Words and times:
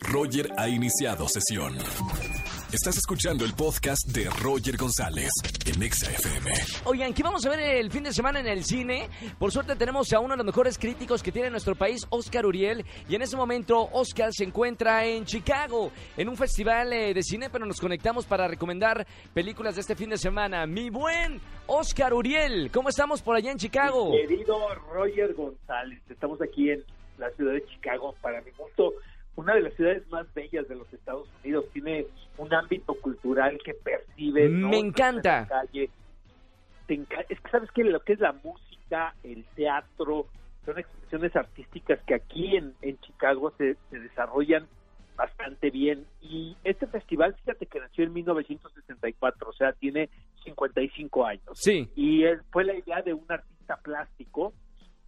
Roger 0.00 0.48
ha 0.56 0.68
iniciado 0.68 1.28
sesión. 1.28 1.76
Estás 2.72 2.96
escuchando 2.96 3.44
el 3.44 3.52
podcast 3.52 4.06
de 4.08 4.30
Roger 4.42 4.76
González 4.76 5.30
en 5.66 5.82
Exa 5.82 6.10
FM. 6.10 6.50
Oigan, 6.84 7.12
¿qué 7.12 7.22
vamos 7.22 7.44
a 7.44 7.50
ver 7.50 7.60
el 7.60 7.90
fin 7.90 8.02
de 8.02 8.12
semana 8.12 8.40
en 8.40 8.46
el 8.46 8.64
cine? 8.64 9.08
Por 9.38 9.52
suerte 9.52 9.76
tenemos 9.76 10.12
a 10.12 10.20
uno 10.20 10.32
de 10.32 10.38
los 10.38 10.46
mejores 10.46 10.78
críticos 10.78 11.22
que 11.22 11.32
tiene 11.32 11.50
nuestro 11.50 11.74
país, 11.74 12.06
Oscar 12.08 12.46
Uriel. 12.46 12.84
Y 13.08 13.14
en 13.14 13.22
ese 13.22 13.36
momento, 13.36 13.88
Oscar 13.92 14.32
se 14.32 14.44
encuentra 14.44 15.04
en 15.04 15.24
Chicago, 15.26 15.90
en 16.16 16.28
un 16.28 16.36
festival 16.36 16.92
eh, 16.92 17.12
de 17.12 17.22
cine, 17.22 17.50
pero 17.50 17.66
nos 17.66 17.80
conectamos 17.80 18.24
para 18.24 18.48
recomendar 18.48 19.06
películas 19.34 19.74
de 19.74 19.82
este 19.82 19.94
fin 19.94 20.10
de 20.10 20.16
semana. 20.16 20.66
Mi 20.66 20.88
buen 20.88 21.40
Oscar 21.66 22.14
Uriel, 22.14 22.70
¿cómo 22.72 22.88
estamos 22.88 23.20
por 23.20 23.36
allá 23.36 23.50
en 23.50 23.58
Chicago? 23.58 24.12
Querido 24.12 24.74
Roger 24.92 25.34
González, 25.34 26.00
estamos 26.08 26.40
aquí 26.40 26.70
en 26.70 26.82
la 27.18 27.30
ciudad 27.32 27.52
de 27.52 27.64
Chicago. 27.66 28.14
Para 28.22 28.40
mi 28.40 28.50
gusto, 28.52 28.94
una 29.36 29.54
de 29.54 29.62
las 29.62 29.74
ciudades 29.74 30.06
más 30.10 30.32
bellas 30.34 30.68
de 30.68 30.76
los 30.76 30.92
Estados 30.92 31.28
Unidos. 31.42 31.64
Tiene 31.72 32.06
un 32.38 32.52
ámbito 32.52 32.94
cultural 32.94 33.58
que 33.64 33.74
percibe. 33.74 34.48
Me 34.48 34.78
encanta. 34.78 35.46
Calle. 35.48 35.90
Es 37.28 37.40
que 37.40 37.50
sabes 37.50 37.70
que 37.70 37.84
lo 37.84 38.00
que 38.00 38.12
es 38.12 38.20
la 38.20 38.32
música, 38.32 39.14
el 39.22 39.44
teatro, 39.54 40.26
son 40.66 40.78
expresiones 40.78 41.34
artísticas 41.34 41.98
que 42.06 42.14
aquí 42.14 42.56
en, 42.56 42.74
en 42.82 42.98
Chicago 43.00 43.52
se, 43.56 43.76
se 43.90 43.98
desarrollan 43.98 44.66
bastante 45.16 45.70
bien. 45.70 46.04
Y 46.20 46.56
este 46.64 46.86
festival, 46.86 47.34
fíjate 47.36 47.66
que 47.66 47.80
nació 47.80 48.04
en 48.04 48.12
1964, 48.12 49.48
o 49.48 49.52
sea, 49.54 49.72
tiene 49.72 50.10
55 50.44 51.26
años. 51.26 51.42
Sí. 51.54 51.88
Y 51.96 52.24
fue 52.50 52.64
la 52.64 52.74
idea 52.74 53.00
de 53.02 53.14
un 53.14 53.24
artista 53.28 53.76
plástico 53.76 54.52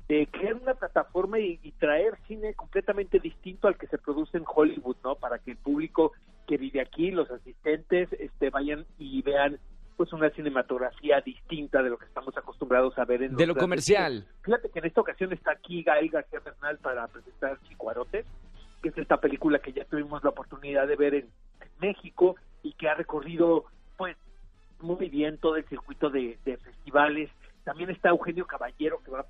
de 0.08 0.26
crear 0.26 0.54
una 0.54 0.74
plataforma 0.74 1.38
y, 1.38 1.58
traer 1.78 2.18
cine 2.28 2.54
completamente 2.54 3.18
distinto 3.18 3.68
al 3.68 3.76
que 3.76 3.86
se 3.86 3.98
produce 3.98 4.36
en 4.36 4.45
Hollywood, 4.46 4.96
¿no? 5.02 5.14
Para 5.16 5.38
que 5.38 5.52
el 5.52 5.56
público 5.56 6.12
que 6.46 6.58
vive 6.58 6.80
aquí, 6.80 7.10
los 7.10 7.30
asistentes, 7.30 8.12
este, 8.12 8.51
vayan 8.51 8.87
y 8.98 9.23
vean 9.23 9.59
pues 9.96 10.12
una 10.12 10.29
cinematografía 10.30 11.20
distinta 11.20 11.82
de 11.82 11.90
lo 11.90 11.98
que 11.98 12.06
estamos 12.06 12.37
acostumbrados 12.37 12.98
a 12.98 13.04
ver 13.04 13.23
en 13.23 13.37
de 13.37 13.46
lo 13.46 13.54
comercial. 13.54 14.26
Fíjate 14.42 14.68
que 14.70 14.80
en 14.80 14.87
esta 14.87 15.01
ocasión 15.01 15.32
está 15.32 15.52
aquí 15.52 15.82
Gael 15.82 16.10
García 16.10 16.40
Bernal 16.40 16.79
para 16.79 17.07
presentar 17.07 17.59
Chicuarotes, 17.68 18.26
que 18.82 18.88
es 18.88 18.98
esta 18.98 19.18
película 19.18 19.60
que 19.60 19.73
ya 19.73 19.84
tuvimos 19.84 20.23
la 20.24 20.30
oportunidad 20.30 20.88
de 20.88 20.96
ver 20.96 21.14
en, 21.14 21.29
México 21.80 22.36
y 22.62 22.73
que 22.74 22.88
ha 22.88 22.95
recorrido 22.95 23.64
pues 23.96 24.16
muy 24.80 25.09
bien 25.09 25.38
todo 25.38 25.57
el 25.57 25.64
circuito 25.68 26.09
de, 26.09 26.38
de 26.45 26.57
festivales. 26.57 27.29
También 27.64 27.90
está 27.90 28.10
Eugenio 28.10 28.46
Caballero 28.46 29.02
que 29.04 29.10
va 29.10 29.20
a 29.20 29.26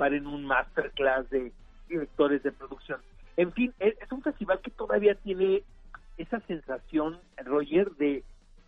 participar 0.00 0.14
en 0.14 0.26
un 0.26 0.44
masterclass 0.44 1.28
de 1.30 1.52
directores 1.88 2.42
de 2.42 2.52
producción. 2.52 3.00
En 3.36 3.52
fin, 3.52 3.72
es, 3.78 3.94
un 4.10 4.22
festival 4.22 4.60
que 4.60 4.70
todavía 4.70 5.14
tiene 5.14 5.62
esa 6.16 6.40
sensación, 6.40 7.18
Roger, 7.44 7.90
de, 7.96 8.24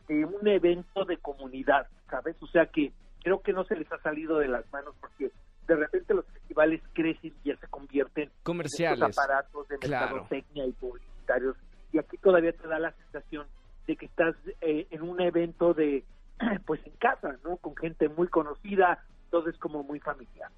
un 0.08 0.46
evento 0.46 1.04
de 1.06 1.16
comunidad, 1.16 1.86
¿sabes? 2.10 2.36
O 2.42 2.46
sea 2.46 2.66
que 2.66 2.92
creo 3.22 3.40
que 3.40 3.54
no 3.54 3.64
se 3.64 3.76
les 3.76 3.90
ha 3.92 3.98
salido 4.02 4.38
de 4.38 4.48
las 4.48 4.70
manos 4.70 4.94
porque 5.00 5.30
de 5.66 5.76
repente 5.76 6.12
los 6.12 6.26
festivales 6.26 6.82
crecen 6.92 7.32
y 7.44 7.48
ya 7.48 7.56
se 7.56 7.66
convierten 7.68 8.30
comerciales 8.42 9.00
en 9.00 9.06
aparatos 9.06 9.68
de 9.68 9.78
mercadotecnia 9.78 10.66
y 10.66 10.72
publicitarios 10.72 11.56
y 11.92 11.98
aquí 11.98 12.18
todavía 12.18 12.52
te 12.52 12.68
da 12.68 12.78
la 12.78 12.92
sensación 12.92 13.46
de 13.86 13.96
que 13.96 14.04
estás 14.04 14.34
eh, 14.60 14.86
en 14.90 15.02
un 15.02 15.20
evento 15.22 15.72
de 15.72 16.04
pues 16.66 16.84
en 16.84 16.92
casa, 16.96 17.38
¿no? 17.42 17.56
Con 17.56 17.74
gente 17.76 18.10
muy 18.10 18.28
conocida, 18.28 19.02
todo 19.30 19.48
es 19.48 19.56
como 19.56 19.82
muy 19.82 20.00
familiar. 20.00 20.50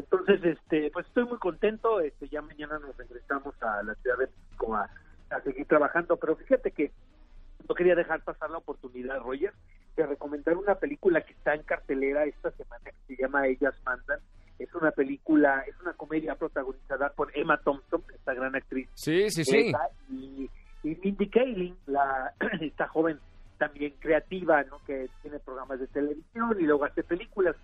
Entonces, 0.00 0.42
este, 0.44 0.90
pues 0.90 1.06
estoy 1.06 1.24
muy 1.24 1.38
contento. 1.38 2.00
Este, 2.00 2.28
ya 2.28 2.42
mañana 2.42 2.78
nos 2.78 2.96
regresamos 2.96 3.54
a 3.62 3.82
la 3.82 3.94
Ciudad 3.96 4.18
de 4.18 4.26
México 4.26 4.74
a, 4.74 4.90
seguir 5.44 5.66
trabajando. 5.66 6.16
Pero 6.16 6.36
fíjate 6.36 6.72
que 6.72 6.90
no 7.68 7.74
quería 7.74 7.94
dejar 7.94 8.22
pasar 8.22 8.50
la 8.50 8.58
oportunidad, 8.58 9.20
Roger, 9.20 9.52
de 9.96 10.06
recomendar 10.06 10.56
una 10.56 10.74
película 10.74 11.20
que 11.20 11.32
está 11.32 11.54
en 11.54 11.62
cartelera 11.62 12.24
esta 12.24 12.50
semana 12.52 12.84
que 12.84 13.14
se 13.14 13.22
llama 13.22 13.46
Ellas 13.46 13.74
Mandan. 13.84 14.20
Es 14.58 14.74
una 14.74 14.90
película, 14.90 15.64
es 15.66 15.78
una 15.80 15.92
comedia 15.92 16.34
protagonizada 16.34 17.10
por 17.10 17.30
Emma 17.36 17.58
Thompson, 17.58 18.02
esta 18.14 18.34
gran 18.34 18.56
actriz. 18.56 18.88
Sí, 18.94 19.30
sí, 19.30 19.44
sí. 19.44 19.72
Y, 20.10 20.50
y 20.82 20.96
Mindy 20.96 21.28
Kaling, 21.28 21.76
la, 21.86 22.34
esta 22.60 22.88
joven 22.88 23.20
también 23.60 23.94
creativa, 24.00 24.62
¿no? 24.64 24.82
Que 24.86 25.08
tiene 25.22 25.38
programas 25.38 25.78
de 25.78 25.86
televisión 25.86 26.56
y 26.58 26.64
luego 26.64 26.84
hace 26.86 27.02
películas 27.04 27.54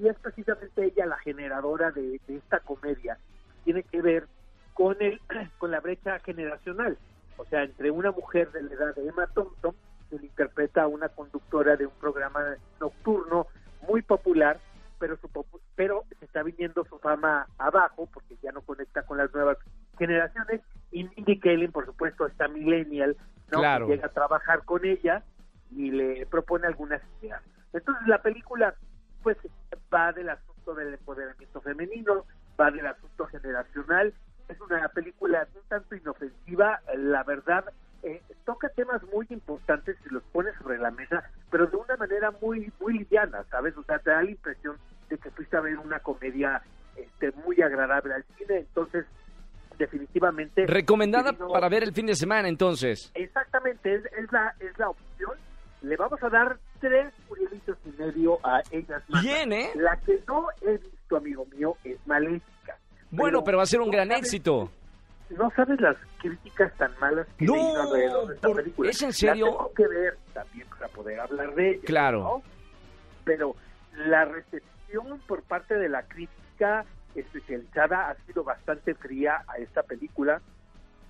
y 0.00 0.08
es 0.08 0.18
precisamente 0.18 0.84
ella 0.84 1.06
la 1.06 1.18
generadora 1.18 1.90
de, 1.90 2.20
esta 2.28 2.60
comedia. 2.60 3.18
Tiene 3.64 3.82
que 3.82 4.02
ver 4.02 4.26
con 4.74 4.96
el 5.00 5.20
con 5.58 5.70
la 5.70 5.80
brecha 5.80 6.18
generacional, 6.20 6.96
o 7.36 7.44
sea, 7.46 7.62
entre 7.62 7.90
una 7.90 8.10
mujer 8.10 8.50
de 8.52 8.62
la 8.62 8.74
edad 8.74 8.94
de 8.94 9.08
Emma 9.08 9.26
Thompson, 9.28 9.74
que 10.10 10.16
interpreta 10.16 10.82
a 10.82 10.86
una 10.86 11.08
conductora 11.08 11.76
de 11.76 11.86
un 11.86 11.94
programa 12.00 12.56
nocturno 12.80 13.46
muy 13.88 14.02
popular, 14.02 14.60
pero 14.98 15.16
su 15.16 15.28
pero 15.74 16.04
se 16.18 16.24
está 16.24 16.42
viniendo 16.42 16.84
su 16.84 16.98
fama 16.98 17.46
abajo 17.58 18.08
porque 18.12 18.36
ya 18.42 18.52
no 18.52 18.62
conecta 18.62 19.02
con 19.02 19.18
las 19.18 19.32
nuevas 19.34 19.58
generaciones 19.98 20.62
y 20.90 21.04
Mindy 21.04 21.38
Kaling, 21.38 21.72
por 21.72 21.84
supuesto, 21.84 22.26
está 22.26 22.48
millennial, 22.48 23.16
¿no? 23.50 23.86
llega 23.86 24.06
a 24.06 24.12
trabajar 24.12 24.64
con 24.64 24.84
ella 24.84 25.22
y 25.70 25.90
le 25.90 26.26
propone 26.26 26.66
algunas 26.66 27.02
ideas. 27.20 27.42
Entonces 27.72 28.06
la 28.06 28.22
película 28.22 28.74
pues 29.26 29.36
va 29.92 30.12
del 30.12 30.28
asunto 30.28 30.74
del 30.74 30.94
empoderamiento 30.94 31.60
femenino, 31.60 32.24
va 32.60 32.70
del 32.70 32.86
asunto 32.86 33.26
generacional. 33.26 34.12
Es 34.48 34.60
una 34.60 34.88
película 34.88 35.46
un 35.54 35.62
tanto 35.68 35.94
inofensiva, 35.94 36.80
la 36.96 37.24
verdad, 37.24 37.64
eh, 38.02 38.22
toca 38.44 38.68
temas 38.68 39.02
muy 39.12 39.26
importantes 39.30 39.96
y 40.06 40.14
los 40.14 40.22
pone 40.24 40.52
sobre 40.58 40.78
la 40.78 40.90
mesa, 40.90 41.28
pero 41.50 41.66
de 41.66 41.76
una 41.76 41.96
manera 41.96 42.30
muy 42.40 42.72
muy 42.80 42.98
liviana, 42.98 43.44
¿sabes? 43.50 43.76
O 43.76 43.82
sea, 43.82 43.98
te 43.98 44.10
da 44.10 44.22
la 44.22 44.30
impresión 44.30 44.76
de 45.08 45.18
que 45.18 45.30
fuiste 45.30 45.56
a 45.56 45.60
ver 45.60 45.78
una 45.78 45.98
comedia 46.00 46.62
este, 46.96 47.32
muy 47.44 47.60
agradable 47.62 48.14
al 48.14 48.24
cine, 48.36 48.58
entonces 48.58 49.06
definitivamente 49.78 50.66
recomendada 50.66 51.32
para 51.34 51.68
ver 51.68 51.82
el 51.82 51.92
fin 51.92 52.06
de 52.06 52.14
semana 52.14 52.48
entonces 52.48 53.10
exactamente 53.12 53.94
es, 53.94 54.06
es 54.06 54.32
la 54.32 54.54
es 54.58 54.78
la 54.78 54.88
opción 54.88 55.32
le 55.82 55.96
vamos 55.98 56.22
a 56.22 56.30
dar 56.30 56.56
tres 56.80 57.12
Urielitos 57.28 57.76
y 57.84 58.00
medio 58.00 58.38
a 58.44 58.62
ellas. 58.70 59.02
Bien, 59.22 59.52
¿eh? 59.52 59.70
La 59.74 59.96
que 60.00 60.20
no 60.26 60.46
he 60.62 60.78
visto, 60.78 61.16
amigo 61.16 61.46
mío, 61.46 61.76
es 61.84 61.98
Maléfica. 62.06 62.78
Bueno, 63.10 63.42
pero, 63.44 63.58
va 63.58 63.64
a 63.64 63.66
ser 63.66 63.80
un 63.80 63.90
gran 63.90 64.12
éxito. 64.12 64.70
No 65.30 65.50
sabes 65.56 65.80
las 65.80 65.96
críticas 66.20 66.72
tan 66.76 66.92
malas 67.00 67.26
que 67.36 67.46
no, 67.46 67.54
he 67.54 67.58
leído 67.58 67.82
alrededor 67.82 68.28
de 68.28 68.34
esta 68.34 68.52
película. 68.52 68.90
¿Es 68.90 69.02
en 69.02 69.12
serio? 69.12 69.46
La 69.46 69.52
tengo 69.52 69.72
que 69.74 69.88
ver 69.88 70.18
también 70.32 70.68
para 70.68 70.88
poder 70.88 71.20
hablar 71.20 71.54
de 71.54 71.70
ella. 71.70 71.80
Claro. 71.84 72.42
Pero 73.24 73.56
la 73.92 74.24
recepción 74.24 75.20
por 75.26 75.42
parte 75.42 75.74
de 75.74 75.88
la 75.88 76.02
crítica 76.02 76.84
especializada 77.14 78.10
ha 78.10 78.14
sido 78.26 78.44
bastante 78.44 78.94
fría 78.94 79.42
a 79.48 79.56
esta 79.58 79.82
película, 79.82 80.40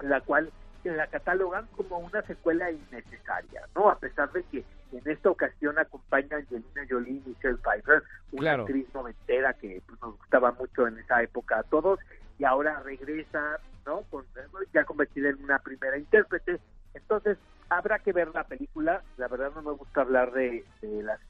la 0.00 0.20
cual 0.20 0.50
la 0.94 1.06
catalogan 1.06 1.66
como 1.76 1.98
una 1.98 2.22
secuela 2.22 2.70
innecesaria, 2.70 3.62
¿no? 3.74 3.90
A 3.90 3.98
pesar 3.98 4.30
de 4.32 4.42
que 4.44 4.64
en 4.92 5.02
esta 5.04 5.30
ocasión 5.30 5.78
acompaña 5.78 6.36
a 6.36 6.38
Angelina 6.40 6.86
Jolie 6.88 7.22
y 7.24 7.28
Michelle 7.28 7.58
Pfeiffer, 7.58 8.02
una 8.32 8.52
actriz 8.52 8.86
noventera 8.94 9.54
que 9.54 9.82
pues, 9.86 10.00
nos 10.00 10.16
gustaba 10.16 10.52
mucho 10.52 10.86
en 10.86 10.98
esa 10.98 11.22
época 11.22 11.58
a 11.58 11.62
todos, 11.64 11.98
y 12.38 12.44
ahora 12.44 12.80
regresa, 12.80 13.58
¿no? 13.86 14.02
Con, 14.10 14.24
ya 14.72 14.84
convertida 14.84 15.30
en 15.30 15.42
una 15.42 15.58
primera 15.58 15.96
intérprete. 15.96 16.60
Entonces, 16.94 17.38
habrá 17.68 17.98
que 17.98 18.12
ver 18.12 18.28
la 18.34 18.44
película. 18.44 19.02
La 19.16 19.28
verdad 19.28 19.52
no 19.54 19.62
me 19.62 19.72
gusta 19.72 20.02
hablar 20.02 20.32
de, 20.32 20.64
de 20.82 21.02
las 21.02 21.20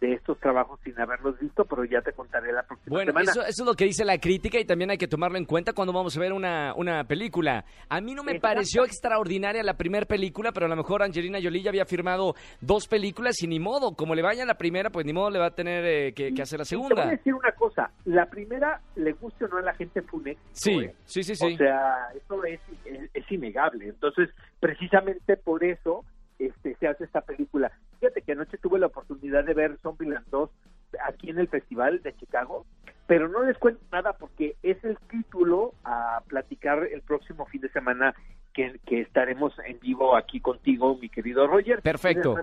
de 0.00 0.12
estos 0.12 0.38
trabajos 0.38 0.80
sin 0.82 0.98
haberlos 1.00 1.38
visto, 1.38 1.64
pero 1.64 1.84
ya 1.84 2.02
te 2.02 2.12
contaré 2.12 2.52
la 2.52 2.62
próxima 2.62 2.94
bueno, 2.94 3.12
semana. 3.12 3.30
Eso, 3.30 3.42
eso 3.42 3.62
es 3.62 3.66
lo 3.66 3.74
que 3.74 3.84
dice 3.84 4.04
la 4.04 4.18
crítica 4.18 4.58
y 4.58 4.64
también 4.64 4.90
hay 4.90 4.98
que 4.98 5.08
tomarlo 5.08 5.38
en 5.38 5.44
cuenta 5.44 5.72
cuando 5.72 5.92
vamos 5.92 6.16
a 6.16 6.20
ver 6.20 6.32
una, 6.32 6.74
una 6.76 7.04
película. 7.04 7.64
A 7.88 8.00
mí 8.00 8.14
no 8.14 8.22
me 8.22 8.40
pareció 8.40 8.84
extraordinaria 8.84 9.62
la 9.62 9.74
primera 9.74 10.06
película, 10.06 10.52
pero 10.52 10.66
a 10.66 10.68
lo 10.68 10.76
mejor 10.76 11.02
Angelina 11.02 11.38
Jolie 11.42 11.62
ya 11.62 11.70
había 11.70 11.86
firmado 11.86 12.34
dos 12.60 12.86
películas 12.88 13.42
y 13.42 13.46
ni 13.46 13.60
modo, 13.60 13.94
como 13.94 14.14
le 14.14 14.22
vaya 14.22 14.44
la 14.44 14.56
primera, 14.56 14.90
pues 14.90 15.06
ni 15.06 15.12
modo 15.12 15.30
le 15.30 15.38
va 15.38 15.46
a 15.46 15.54
tener 15.54 15.84
eh, 15.84 16.12
que, 16.12 16.32
hacer 16.40 16.58
la 16.58 16.64
segunda. 16.64 16.94
Te 16.94 17.00
voy 17.02 17.08
a 17.08 17.16
decir 17.16 17.34
una 17.34 17.52
cosa, 17.52 17.90
la 18.04 18.26
primera, 18.26 18.80
le 18.96 19.12
guste 19.12 19.44
o 19.44 19.48
no 19.48 19.58
a 19.58 19.62
la 19.62 19.74
gente 19.74 20.02
fue 20.02 20.20
un 20.20 20.36
Sí, 20.52 20.72
¿eh? 20.80 20.94
sí, 21.04 21.22
sí, 21.22 21.34
sí. 21.34 21.54
O 21.54 21.56
sea, 21.56 22.08
eso 22.14 22.44
es, 22.44 22.60
es, 22.84 23.10
es 23.12 23.32
innegable. 23.32 23.88
Entonces, 23.88 24.30
precisamente 24.60 25.36
por 25.36 25.64
eso 25.64 26.04
este, 26.38 26.74
se 26.76 26.88
hace 26.88 27.04
esta 27.04 27.20
película. 27.20 27.72
Fíjate 28.00 28.22
que 28.22 28.32
anoche 28.32 28.58
tuve 28.58 28.78
la 28.78 28.86
oportunidad 28.86 29.44
de 29.44 29.54
ver 29.54 29.78
Zombieland 29.82 30.26
2 30.30 30.50
aquí 31.06 31.30
en 31.30 31.38
el 31.38 31.48
Festival 31.48 32.02
de 32.02 32.14
Chicago, 32.16 32.66
pero 33.06 33.28
no 33.28 33.42
les 33.42 33.58
cuento 33.58 33.82
nada 33.92 34.12
porque 34.14 34.56
es 34.62 34.82
el 34.84 34.98
título 35.10 35.74
a 35.84 36.22
platicar 36.28 36.84
el 36.84 37.02
próximo 37.02 37.46
fin 37.46 37.60
de 37.60 37.70
semana 37.70 38.14
que, 38.52 39.00
estaremos 39.00 39.52
en 39.66 39.80
vivo 39.80 40.16
aquí 40.16 40.40
contigo, 40.40 40.96
mi 40.96 41.08
querido 41.08 41.46
Roger. 41.46 41.82
Perfecto. 41.82 42.36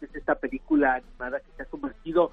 Es 0.00 0.14
esta 0.14 0.34
película 0.36 0.94
animada 0.94 1.40
que 1.40 1.52
se 1.56 1.62
ha 1.62 1.66
convertido 1.66 2.32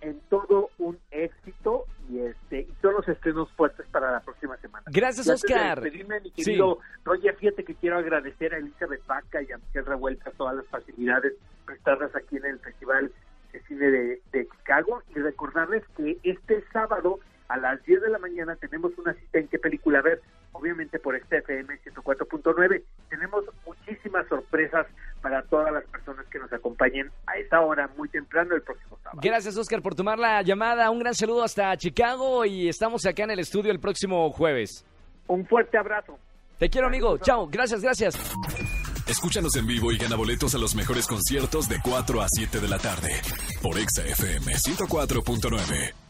en 0.00 0.18
todo 0.28 0.70
un 0.78 0.98
éxito 1.12 1.86
y 2.12 2.20
este 2.20 2.60
y 2.60 2.74
son 2.82 2.94
los 2.94 3.08
estrenos 3.08 3.50
fuertes 3.52 3.86
para 3.90 4.12
la 4.12 4.20
próxima 4.20 4.56
semana. 4.58 4.84
Gracias, 4.90 5.26
Y 5.26 5.30
antes 5.30 5.42
de 5.42 5.54
Oscar. 5.54 5.80
despedirme, 5.80 6.20
mi 6.20 6.30
querido 6.30 6.78
Roger, 7.04 7.34
fíjate 7.36 7.64
que 7.64 7.74
quiero 7.74 7.98
agradecer 7.98 8.54
a 8.54 8.58
Elizabeth 8.58 9.04
Vaca 9.06 9.42
y 9.42 9.50
a 9.52 9.58
Miguel 9.58 9.86
Revuelta 9.86 10.30
todas 10.36 10.56
las 10.56 10.66
facilidades 10.66 11.34
prestadas 11.64 12.14
aquí 12.14 12.36
en 12.36 12.44
el 12.44 12.58
Festival 12.58 13.10
de 13.52 13.60
Cine 13.62 13.90
de, 13.90 14.22
de 14.32 14.48
Chicago 14.48 15.02
y 15.14 15.18
recordarles 15.18 15.82
que 15.96 16.18
este 16.22 16.62
sábado 16.72 17.18
a 17.48 17.56
las 17.58 17.82
10 17.84 18.00
de 18.02 18.08
la 18.10 18.18
mañana 18.18 18.56
tenemos 18.56 18.96
una 18.98 19.12
cita 19.14 19.38
en 19.38 19.48
qué 19.48 19.58
película 19.58 20.00
ver, 20.00 20.22
obviamente 20.52 20.98
por 20.98 21.14
este 21.14 21.38
FM 21.38 21.78
104.9. 21.82 22.82
Tenemos 23.10 23.44
muchísimas 23.66 24.26
sorpresas 24.28 24.86
para 25.20 25.42
todas 25.42 25.72
las 25.72 25.84
personas 25.84 26.26
que 26.28 26.38
nos 26.38 26.50
acompañen 26.52 27.10
a 27.26 27.36
esa 27.36 27.60
hora 27.60 27.88
muy 27.96 28.08
temprano 28.08 28.54
el 28.54 28.62
próximo 28.62 28.91
Gracias, 29.20 29.56
Oscar, 29.56 29.82
por 29.82 29.94
tomar 29.94 30.18
la 30.18 30.42
llamada. 30.42 30.90
Un 30.90 31.00
gran 31.00 31.14
saludo 31.14 31.42
hasta 31.42 31.76
Chicago 31.76 32.44
y 32.44 32.68
estamos 32.68 33.04
acá 33.06 33.24
en 33.24 33.32
el 33.32 33.38
estudio 33.40 33.70
el 33.70 33.80
próximo 33.80 34.30
jueves. 34.30 34.84
Un 35.28 35.46
fuerte 35.46 35.78
abrazo. 35.78 36.18
Te 36.58 36.68
quiero, 36.70 36.86
amigo. 36.86 37.18
Chao. 37.18 37.48
Gracias, 37.48 37.82
gracias. 37.82 38.14
Escúchanos 39.06 39.56
en 39.56 39.66
vivo 39.66 39.90
y 39.92 39.98
gana 39.98 40.16
boletos 40.16 40.54
a 40.54 40.58
los 40.58 40.74
mejores 40.74 41.06
conciertos 41.06 41.68
de 41.68 41.78
4 41.82 42.22
a 42.22 42.26
7 42.28 42.60
de 42.60 42.68
la 42.68 42.78
tarde 42.78 43.20
por 43.60 43.78
Exa 43.78 44.04
FM 44.06 44.52
104.9. 44.54 46.01